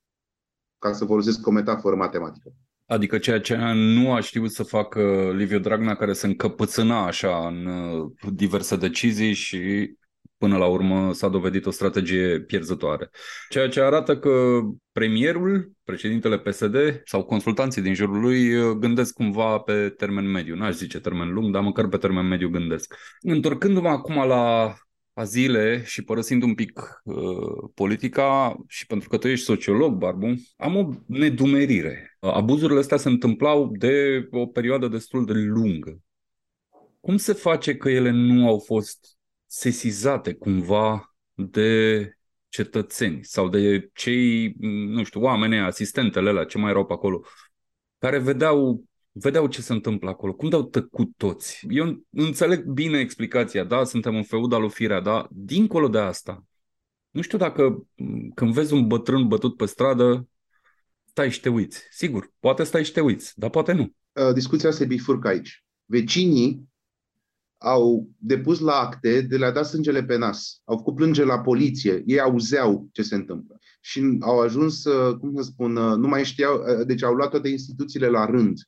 [0.80, 2.54] ca să folosesc o metaforă matematică.
[2.86, 7.66] Adică ceea ce nu a știut să facă Liviu Dragnea, care se încăpățâna așa în
[7.66, 9.92] uh, diverse decizii și
[10.44, 13.10] până la urmă s-a dovedit o strategie pierzătoare.
[13.50, 14.60] Ceea ce arată că
[14.92, 20.56] premierul, președintele PSD sau consultanții din jurul lui uh, gândesc cumva pe termen mediu.
[20.56, 22.96] N-aș zice termen lung, dar măcar pe termen mediu gândesc.
[23.22, 24.76] Întorcându-mă acum la
[25.14, 30.76] azile și părăsind un pic uh, politica și pentru că tu ești sociolog, Barbu, am
[30.76, 32.18] o nedumerire.
[32.20, 36.00] Abuzurile astea se întâmplau de o perioadă destul de lungă.
[37.00, 39.18] Cum se face că ele nu au fost
[39.56, 42.12] sesizate cumva de
[42.50, 44.56] cetățeni sau de cei,
[44.88, 47.24] nu știu, oameni, asistentele la ce mai erau pe acolo,
[47.98, 50.34] care vedeau, vedeau ce se întâmplă acolo.
[50.34, 51.66] Cum de-au tăcut toți?
[51.70, 56.46] Eu înțeleg bine explicația, da, suntem în feudalul lui Firea, da, dincolo de asta,
[57.10, 57.88] nu știu dacă
[58.36, 60.28] când vezi un bătrân bătut pe stradă,
[61.04, 61.82] stai și te uiți.
[61.90, 63.94] Sigur, poate stai și te uiți, dar poate nu.
[64.12, 65.64] Uh, discuția se bifurcă aici.
[65.86, 66.72] Vecinii
[67.64, 70.62] au depus la acte de le-a dat sângele pe nas.
[70.64, 72.04] Au făcut plângere la poliție.
[72.06, 73.60] Ei auzeau ce se întâmplă.
[73.82, 74.84] Și au ajuns,
[75.20, 78.60] cum să spun, nu mai știau, deci au luat toate instituțiile la rând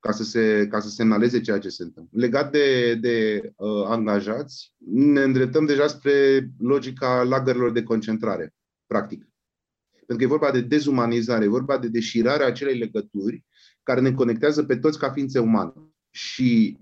[0.00, 2.18] ca să, se, ca să semnaleze ceea ce se întâmplă.
[2.20, 8.54] Legat de, de uh, angajați, ne îndreptăm deja spre logica lagărilor de concentrare,
[8.86, 9.28] practic.
[9.90, 13.44] Pentru că e vorba de dezumanizare, e vorba de deșirarea acelei legături
[13.82, 15.72] care ne conectează pe toți ca ființe umane.
[16.10, 16.78] Și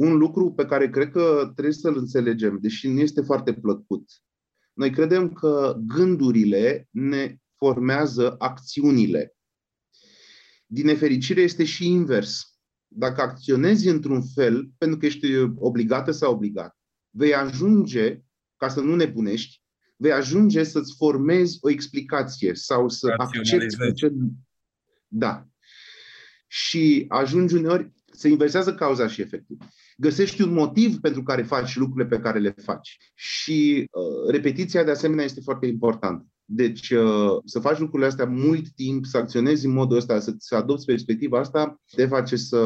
[0.00, 4.10] un lucru pe care cred că trebuie să-l înțelegem, deși nu este foarte plăcut.
[4.72, 9.34] Noi credem că gândurile ne formează acțiunile.
[10.66, 12.58] Din nefericire este și invers.
[12.86, 16.78] Dacă acționezi într-un fel, pentru că ești obligată sau obligat,
[17.10, 18.20] vei ajunge,
[18.56, 19.62] ca să nu nebunești,
[19.96, 24.12] vei ajunge să-ți formezi o explicație sau să accepti ce...
[25.08, 25.46] Da.
[26.46, 29.56] Și ajungi uneori, se inversează cauza și efectul
[30.00, 32.96] găsești un motiv pentru care faci lucrurile pe care le faci.
[33.14, 36.26] Și uh, repetiția, de asemenea, este foarte importantă.
[36.44, 40.54] Deci, uh, să faci lucrurile astea mult timp, să acționezi în modul ăsta, să, să
[40.54, 42.58] adopți perspectiva asta, te face să,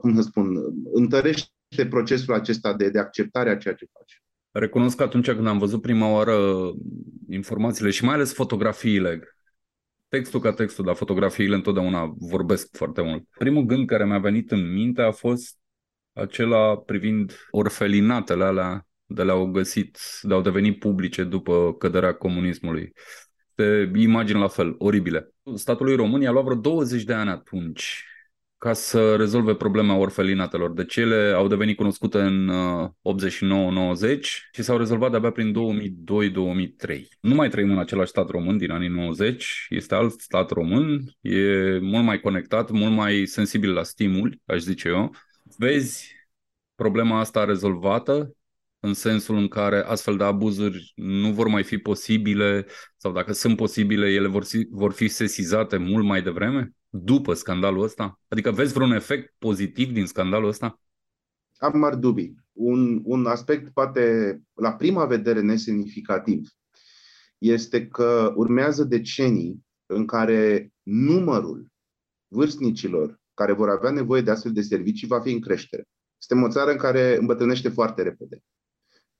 [0.00, 0.58] cum să spun,
[0.92, 4.22] întărește procesul acesta de, de acceptare a ceea ce faci.
[4.50, 6.70] Recunosc că atunci când am văzut prima oară
[7.28, 9.31] informațiile și mai ales fotografiile,
[10.16, 13.28] textul ca textul, dar fotografiile întotdeauna vorbesc foarte mult.
[13.38, 15.58] Primul gând care mi-a venit în minte a fost
[16.12, 22.92] acela privind orfelinatele alea de le-au găsit, de au devenit publice după căderea comunismului.
[23.54, 25.32] De imagini la fel, oribile.
[25.54, 28.06] Statului român i-a luat vreo 20 de ani atunci
[28.62, 30.72] ca să rezolve problema orfelinatelor.
[30.72, 32.50] Deci ele au devenit cunoscute în
[34.16, 34.20] 89-90
[34.52, 35.54] și s-au rezolvat de-abia prin
[36.88, 37.02] 2002-2003.
[37.20, 41.78] Nu mai trăim în același stat român din anii 90, este alt stat român, e
[41.78, 45.14] mult mai conectat, mult mai sensibil la stimuli, aș zice eu.
[45.56, 46.14] Vezi
[46.74, 48.36] problema asta rezolvată
[48.80, 53.56] în sensul în care astfel de abuzuri nu vor mai fi posibile sau dacă sunt
[53.56, 56.72] posibile, ele vor fi, vor fi sesizate mult mai devreme?
[56.94, 58.20] După scandalul ăsta?
[58.28, 60.80] Adică vezi vreun efect pozitiv din scandalul ăsta?
[61.56, 62.34] Am mari dubii.
[62.52, 66.48] Un, un aspect poate la prima vedere nesemnificativ
[67.38, 71.66] este că urmează decenii în care numărul
[72.28, 75.88] vârstnicilor care vor avea nevoie de astfel de servicii va fi în creștere.
[76.18, 78.42] Suntem o țară în care îmbătrânește foarte repede.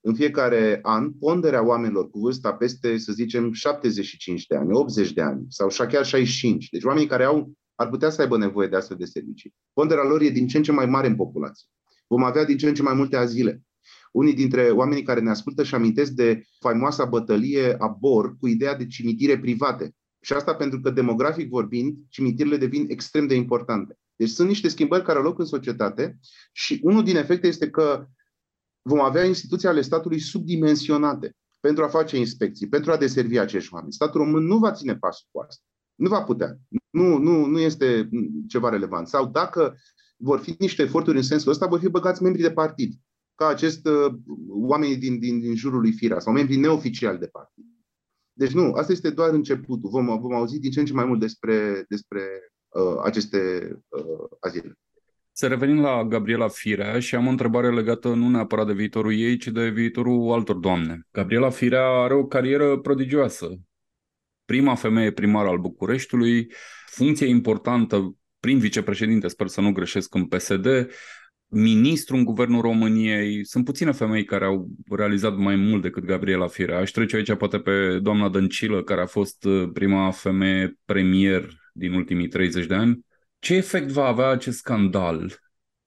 [0.01, 5.21] În fiecare an, ponderea oamenilor cu vârsta peste, să zicem, 75 de ani, 80 de
[5.21, 8.97] ani sau chiar 65, deci oamenii care au ar putea să aibă nevoie de astfel
[8.97, 9.53] de servicii.
[9.73, 11.67] Ponderea lor e din ce în ce mai mare în populație.
[12.07, 13.63] Vom avea din ce în ce mai multe azile.
[14.11, 18.75] Unii dintre oamenii care ne ascultă și amintesc de faimoasa bătălie a Bor cu ideea
[18.75, 19.95] de cimitire private.
[20.21, 23.97] Și asta pentru că, demografic vorbind, cimitirele devin extrem de importante.
[24.15, 26.19] Deci sunt niște schimbări care au loc în societate
[26.51, 28.07] și unul din efecte este că
[28.81, 33.93] vom avea instituții ale statului subdimensionate pentru a face inspecții, pentru a deservi acești oameni.
[33.93, 35.63] Statul român nu va ține pasul cu asta.
[35.95, 36.57] Nu va putea.
[36.93, 38.09] Nu, nu, nu este
[38.47, 39.07] ceva relevant.
[39.07, 39.77] Sau dacă
[40.17, 42.93] vor fi niște eforturi în sensul ăsta, vor fi băgați membri de partid,
[43.35, 44.13] ca acest uh,
[44.49, 47.63] oamenii din, din, din jurul lui Fira sau membrii neoficiali de partid.
[48.33, 49.89] Deci nu, asta este doar începutul.
[49.89, 52.21] Vom, vom auzi din ce în ce mai mult despre, despre
[52.69, 54.77] uh, aceste uh, azile.
[55.31, 59.37] Să revenim la Gabriela Firea și am o întrebare legată nu neapărat de viitorul ei,
[59.37, 61.07] ci de viitorul altor doamne.
[61.11, 63.59] Gabriela Firea are o carieră prodigioasă
[64.45, 66.51] prima femeie primară al Bucureștiului,
[66.93, 70.67] funcție importantă prin vicepreședinte, sper să nu greșesc, în PSD,
[71.47, 73.45] ministru în guvernul României.
[73.45, 76.77] Sunt puține femei care au realizat mai mult decât Gabriela Firea.
[76.77, 81.93] Aș trece aici poate pe doamna Dăncilă, care a fost uh, prima femeie premier din
[81.93, 83.05] ultimii 30 de ani.
[83.39, 85.39] Ce efect va avea acest scandal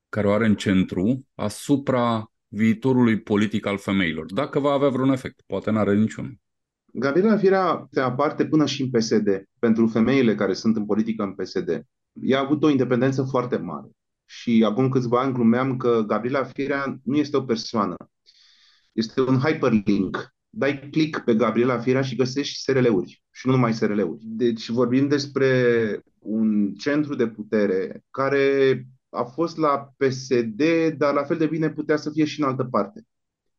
[0.08, 4.32] care o are în centru asupra viitorului politic al femeilor?
[4.32, 6.40] Dacă va avea vreun efect, poate n-are niciun.
[6.98, 11.32] Gabriela Firea se aparte până și în PSD, pentru femeile care sunt în politică în
[11.32, 11.82] PSD.
[12.22, 13.88] Ea a avut o independență foarte mare.
[14.24, 17.94] Și acum câțiva ani glumeam că Gabriela Firea nu este o persoană.
[18.92, 20.34] Este un hyperlink.
[20.50, 23.22] Dai click pe Gabriela Firea și găsești SRL-uri.
[23.30, 24.20] Și nu numai SRL-uri.
[24.22, 30.62] Deci vorbim despre un centru de putere care a fost la PSD,
[30.96, 33.02] dar la fel de bine putea să fie și în altă parte.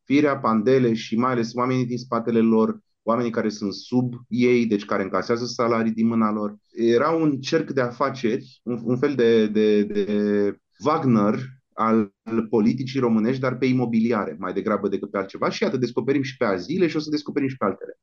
[0.04, 4.84] Firea, Pandele și mai ales oamenii din spatele lor oamenii care sunt sub ei, deci
[4.84, 6.56] care încasează salarii din mâna lor.
[6.70, 11.38] Era un cerc de afaceri, un, un fel de, de, de Wagner
[11.72, 12.12] al
[12.50, 15.50] politicii românești, dar pe imobiliare, mai degrabă decât pe altceva.
[15.50, 17.98] Și iată, descoperim și pe azile și o să descoperim și pe altele.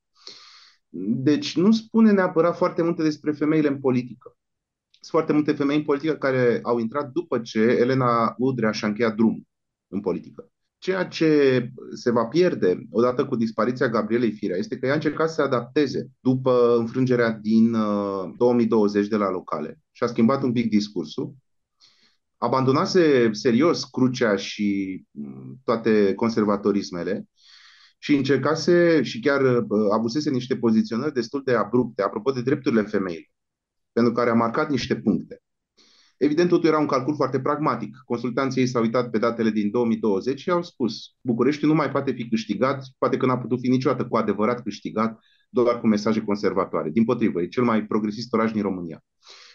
[1.30, 4.38] Deci nu spune neapărat foarte multe despre femeile în politică.
[4.90, 9.16] Sunt foarte multe femei în politică care au intrat după ce Elena Udrea și-a încheiat
[9.16, 9.48] drum
[9.88, 10.50] în politică.
[10.86, 15.28] Ceea ce se va pierde odată cu dispariția Gabrielei Firea este că ea a încercat
[15.28, 17.72] să se adapteze după înfrângerea din
[18.38, 21.36] 2020 uh, de la locale și a schimbat un pic discursul.
[22.38, 27.28] Abandonase serios crucea și mm, toate conservatorismele
[27.98, 33.32] și încercase și chiar uh, avusese niște poziționări destul de abrupte apropo de drepturile femeilor,
[33.92, 35.25] pentru care a marcat niște puncte.
[36.18, 37.98] Evident, totul era un calcul foarte pragmatic.
[38.06, 42.12] Consultanții ei s-au uitat pe datele din 2020 și au spus București nu mai poate
[42.12, 46.90] fi câștigat, poate că n-a putut fi niciodată cu adevărat câștigat doar cu mesaje conservatoare.
[46.90, 49.04] Din potrivă, e cel mai progresist oraș din România.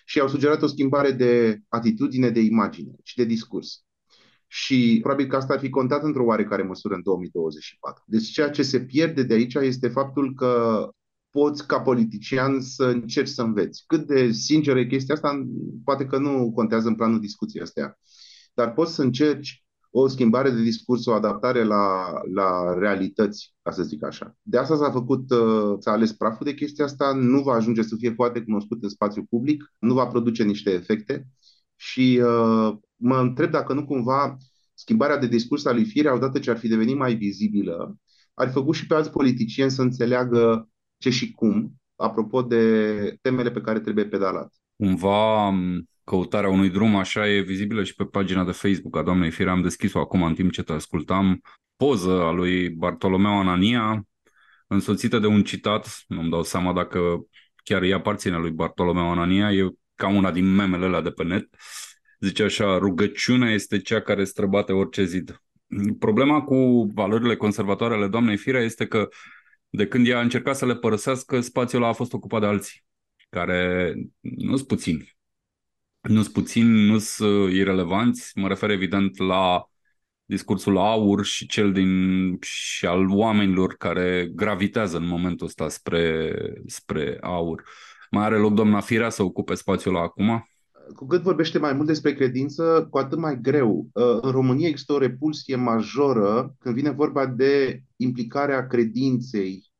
[0.05, 3.85] Și au sugerat o schimbare de atitudine, de imagine și de discurs.
[4.47, 8.03] Și probabil că asta ar fi contat într-o oarecare măsură în 2024.
[8.07, 10.89] Deci ceea ce se pierde de aici este faptul că
[11.31, 13.85] poți ca politician să încerci să înveți.
[13.87, 15.47] Cât de sinceră e chestia asta,
[15.85, 17.99] poate că nu contează în planul discuției astea,
[18.55, 23.83] dar poți să încerci o schimbare de discurs, o adaptare la, la realități, ca să
[23.83, 24.37] zic așa.
[24.43, 27.97] De asta s-a făcut, uh, s-a ales praful de chestia asta, nu va ajunge să
[27.99, 31.27] fie foarte cunoscut în spațiu public, nu va produce niște efecte
[31.77, 34.37] și uh, mă întreb dacă nu cumva
[34.75, 37.97] schimbarea de discurs a lui Firea, odată ce ar fi devenit mai vizibilă,
[38.35, 40.70] ar fi făcut și pe alți politicieni să înțeleagă
[41.01, 44.55] ce și cum, apropo de temele pe care trebuie pedalat.
[44.77, 45.53] Cumva
[46.05, 49.53] căutarea unui drum așa e vizibilă și pe pagina de Facebook a doamnei Firea.
[49.53, 51.41] Am deschis-o acum în timp ce te ascultam.
[51.77, 54.05] poză a lui Bartolomeu Anania,
[54.67, 57.01] însoțită de un citat, nu-mi dau seama dacă
[57.65, 61.49] chiar îi aparține lui Bartolomeu Anania, e ca una din memele alea de pe net,
[62.19, 65.43] zice așa, rugăciunea este cea care străbate orice zid.
[65.99, 69.09] Problema cu valorile conservatoare ale doamnei Firea este că
[69.71, 72.85] de când ea a încercat să le părăsească, spațiul ăla a fost ocupat de alții,
[73.29, 75.19] care nu sunt puțini.
[76.01, 78.39] Nu sunt puțini, nu sunt irrelevanți.
[78.39, 79.65] Mă refer evident la
[80.25, 86.35] discursul aur și cel din și al oamenilor care gravitează în momentul ăsta spre,
[86.67, 87.63] spre aur.
[88.11, 90.45] Mai are loc doamna Firea să ocupe spațiul ăla acum?
[90.95, 93.87] Cu cât vorbește mai mult despre credință, cu atât mai greu.
[93.93, 99.71] Uh, în România există o repulsie majoră când vine vorba de implicarea credinței,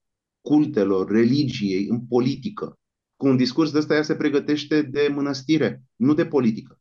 [0.41, 2.79] cultelor, religiei în politică.
[3.17, 6.81] Cu un discurs de ăsta ea se pregătește de mănăstire, nu de politică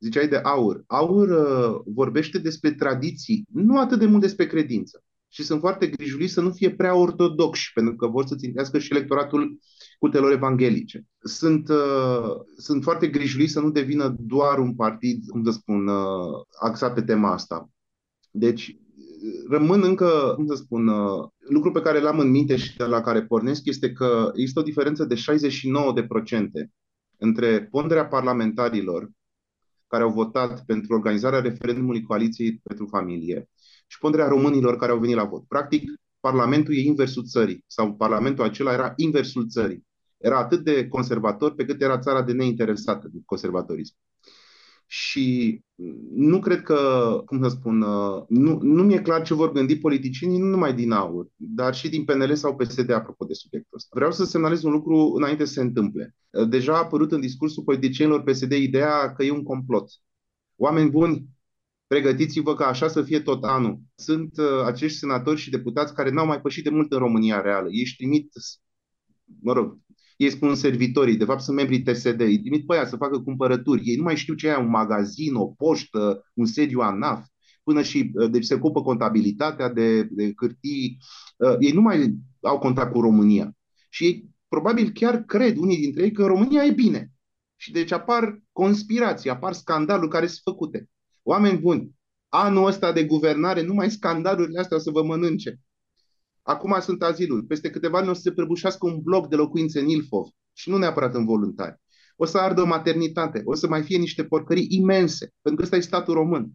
[0.00, 0.84] ziceai de aur.
[0.86, 5.02] Aur uh, vorbește despre tradiții, nu atât de mult despre credință.
[5.30, 8.92] Și sunt foarte grijuli să nu fie prea ortodoxi, pentru că vor să țintească și
[8.92, 9.58] electoratul
[9.98, 11.06] cultelor evanghelice.
[11.18, 16.44] Sunt, uh, sunt foarte grijuli să nu devină doar un partid, cum să spun, uh,
[16.60, 17.70] axat pe tema asta.
[18.30, 18.76] Deci,
[19.48, 23.00] rămân încă, cum să spun, uh, lucru pe care l-am în minte și de la
[23.00, 26.70] care pornesc este că există o diferență de 69%
[27.16, 29.10] între ponderea parlamentarilor
[29.86, 33.48] care au votat pentru organizarea referendumului Coaliției pentru Familie
[33.86, 35.44] și ponderea românilor care au venit la vot.
[35.46, 39.86] Practic, Parlamentul e inversul țării sau Parlamentul acela era inversul țării.
[40.16, 43.94] Era atât de conservator pe cât era țara de neinteresată de conservatorism.
[44.90, 45.60] Și
[46.14, 50.38] nu cred că, cum să spun, uh, nu, nu mi-e clar ce vor gândi politicienii,
[50.38, 53.88] nu numai din AUR, dar și din PNL sau PSD, apropo de subiectul ăsta.
[53.92, 56.14] Vreau să semnalez un lucru înainte să se întâmple.
[56.30, 59.90] Uh, deja a apărut în discursul politicienilor PSD ideea că e un complot.
[60.56, 61.26] Oameni buni,
[61.86, 63.80] pregătiți-vă ca așa să fie tot anul.
[63.94, 67.68] Sunt uh, acești senatori și deputați care n-au mai pășit de mult în România reală.
[67.70, 68.32] Ei își trimit,
[69.40, 69.78] mă rog,
[70.18, 73.82] ei spun servitorii, de fapt sunt membrii TSD, îi trimit pe aia să facă cumpărături.
[73.84, 77.26] Ei nu mai știu ce e un magazin, o poștă, un sediu ANAF,
[77.62, 80.98] până și, uh, deci se ocupă contabilitatea de, de hârtii.
[81.36, 83.56] Uh, ei nu mai au contact cu România.
[83.88, 87.12] Și ei probabil chiar cred, unii dintre ei, că România e bine.
[87.56, 90.88] Și deci apar conspirații, apar scandaluri care sunt făcute.
[91.22, 91.90] Oameni buni,
[92.28, 95.60] anul ăsta de guvernare, numai scandalurile astea o să vă mănânce.
[96.48, 97.42] Acum sunt azilul.
[97.42, 100.78] Peste câteva ani o să se prăbușească un bloc de locuințe în Ilfov și nu
[100.78, 101.80] neapărat în voluntari.
[102.16, 105.76] O să ardă o maternitate, o să mai fie niște porcării imense, pentru că ăsta
[105.76, 106.50] e statul român.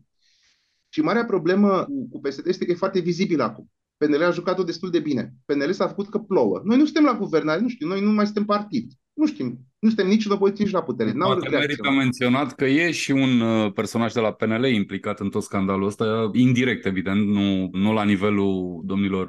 [0.89, 3.71] Și marea problemă cu PSD este că e foarte vizibil acum.
[3.97, 5.33] PNL a jucat-o destul de bine.
[5.45, 6.61] PNL s-a făcut că plouă.
[6.63, 8.91] Noi nu suntem la guvernare, nu știu, noi nu mai suntem partid.
[9.13, 11.11] Nu știm, nu suntem nici în opoziție, nici la putere.
[11.11, 15.29] N-au Poate merită menționat că e și un uh, personaj de la PNL implicat în
[15.29, 19.27] tot scandalul ăsta, indirect, evident, nu, nu la nivelul domnilor,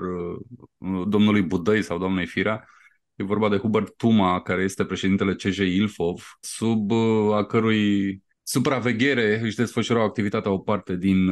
[0.78, 2.68] uh, domnului Budăi sau doamnei Firea.
[3.14, 9.40] E vorba de Hubert Tuma, care este președintele CJ Ilfov, sub uh, a cărui supraveghere
[9.42, 11.30] își desfășura activitatea o parte din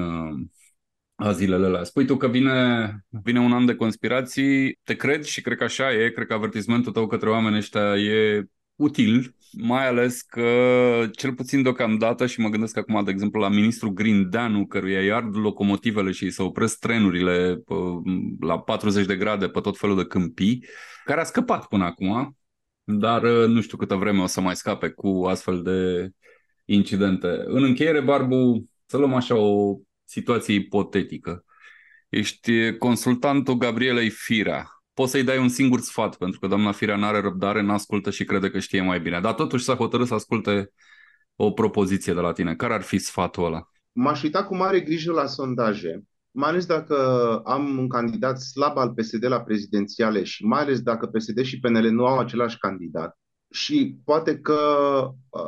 [1.15, 1.85] a zilele alea.
[1.85, 5.93] Spui tu că vine, vine un an de conspirații, te cred și cred că așa
[5.93, 8.45] e, cred că avertismentul tău către oamenii ăștia e
[8.83, 10.43] util, mai ales că
[11.17, 15.37] cel puțin deocamdată și mă gândesc acum de exemplu la ministrul Grindeanu căruia îi ard
[15.37, 17.75] locomotivele și îi se opresc trenurile pe,
[18.41, 20.65] la 40 de grade pe tot felul de câmpii,
[21.05, 22.37] care a scăpat până acum,
[22.85, 26.11] dar nu știu câtă vreme o să mai scape cu astfel de
[26.65, 27.43] incidente.
[27.45, 31.45] În încheiere, Barbu, să luăm așa o situație ipotetică.
[32.09, 34.82] Ești consultantul Gabrielei Firea.
[34.95, 38.11] Poți să-i dai un singur sfat, pentru că doamna Firea nu are răbdare, nu ascultă
[38.11, 39.21] și crede că știe mai bine.
[39.21, 40.73] Dar totuși s-a hotărât să asculte
[41.37, 42.55] o propoziție de la tine.
[42.55, 43.69] Care ar fi sfatul ăla?
[43.93, 46.97] M-aș uita cu mare grijă la sondaje, mai ales dacă
[47.45, 51.91] am un candidat slab al PSD la prezidențiale și mai ales dacă PSD și PNL
[51.91, 53.19] nu au același candidat.
[53.51, 54.59] Și poate că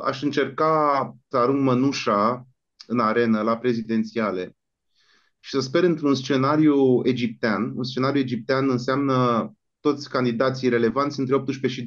[0.05, 2.47] aș încerca să arunc mănușa
[2.87, 4.57] în arenă la prezidențiale
[5.45, 7.73] și să sper într-un scenariu egiptean.
[7.77, 11.85] Un scenariu egiptean înseamnă toți candidații relevanți între 18 și 23%,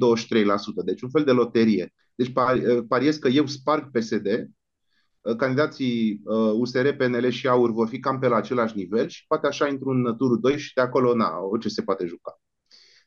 [0.85, 1.93] deci un fel de loterie.
[2.15, 2.31] Deci
[2.87, 4.49] pariez că eu sparg PSD,
[5.37, 6.21] candidații
[6.53, 10.15] USR, PNL și AUR vor fi cam pe la același nivel și poate așa într-un
[10.17, 12.41] turul 2 și de acolo, na, orice se poate juca.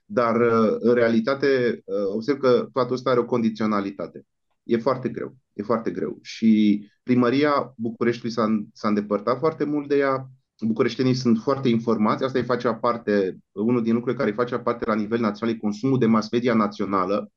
[0.04, 0.36] Dar,
[0.78, 1.82] în realitate,
[2.14, 4.26] observ că toată asta are o condiționalitate.
[4.62, 6.18] E foarte greu, e foarte greu.
[6.22, 10.30] Și primăria Bucureștiului s-a, s-a îndepărtat foarte mult de ea,
[10.66, 14.84] bucureștenii sunt foarte informați, asta îi face parte, unul din lucrurile care îi face parte
[14.86, 17.32] la nivel național, e consumul de mass media națională,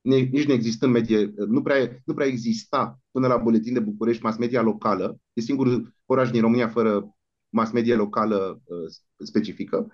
[0.00, 4.38] nici nu există medie, nu prea, nu prea exista până la buletin de București mass
[4.38, 7.16] media locală, e singurul oraș din România fără
[7.48, 8.60] mass media locală
[9.18, 9.86] specifică.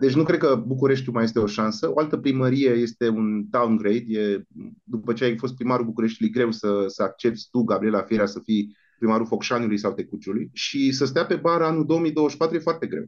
[0.00, 1.90] Deci nu cred că Bucureștiul mai este o șansă.
[1.92, 4.04] O altă primărie este un downgrade.
[4.06, 4.42] E,
[4.82, 8.76] după ce ai fost primarul Bucureștiului, greu să, să accepti tu, Gabriela Fiera, să fii
[8.98, 13.04] primarul Focșaniului sau Tecuciului și să stea pe bar anul 2024 e foarte greu.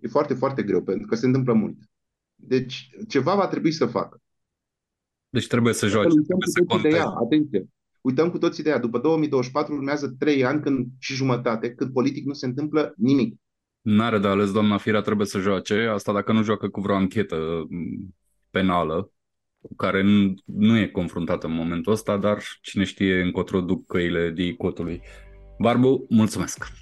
[0.00, 1.76] E foarte, foarte greu, pentru că se întâmplă mult.
[2.34, 4.22] Deci ceva va trebui să facă.
[5.28, 6.98] Deci trebuie să joace, trebuie să conteze.
[6.98, 7.68] Atenție.
[8.00, 8.78] Uităm cu toții de ea.
[8.78, 13.40] După 2024 urmează trei ani când, și jumătate, când politic nu se întâmplă nimic.
[13.80, 15.74] N-are de ales, doamna Firea trebuie să joace.
[15.74, 18.14] Asta dacă nu joacă cu vreo anchetă mm,
[18.50, 19.12] penală, cu
[19.76, 20.02] care
[20.44, 25.00] nu e confruntată în momentul ăsta, dar cine știe încotro duc căile de cotului.
[25.58, 26.72] Barbu, mulțumesc!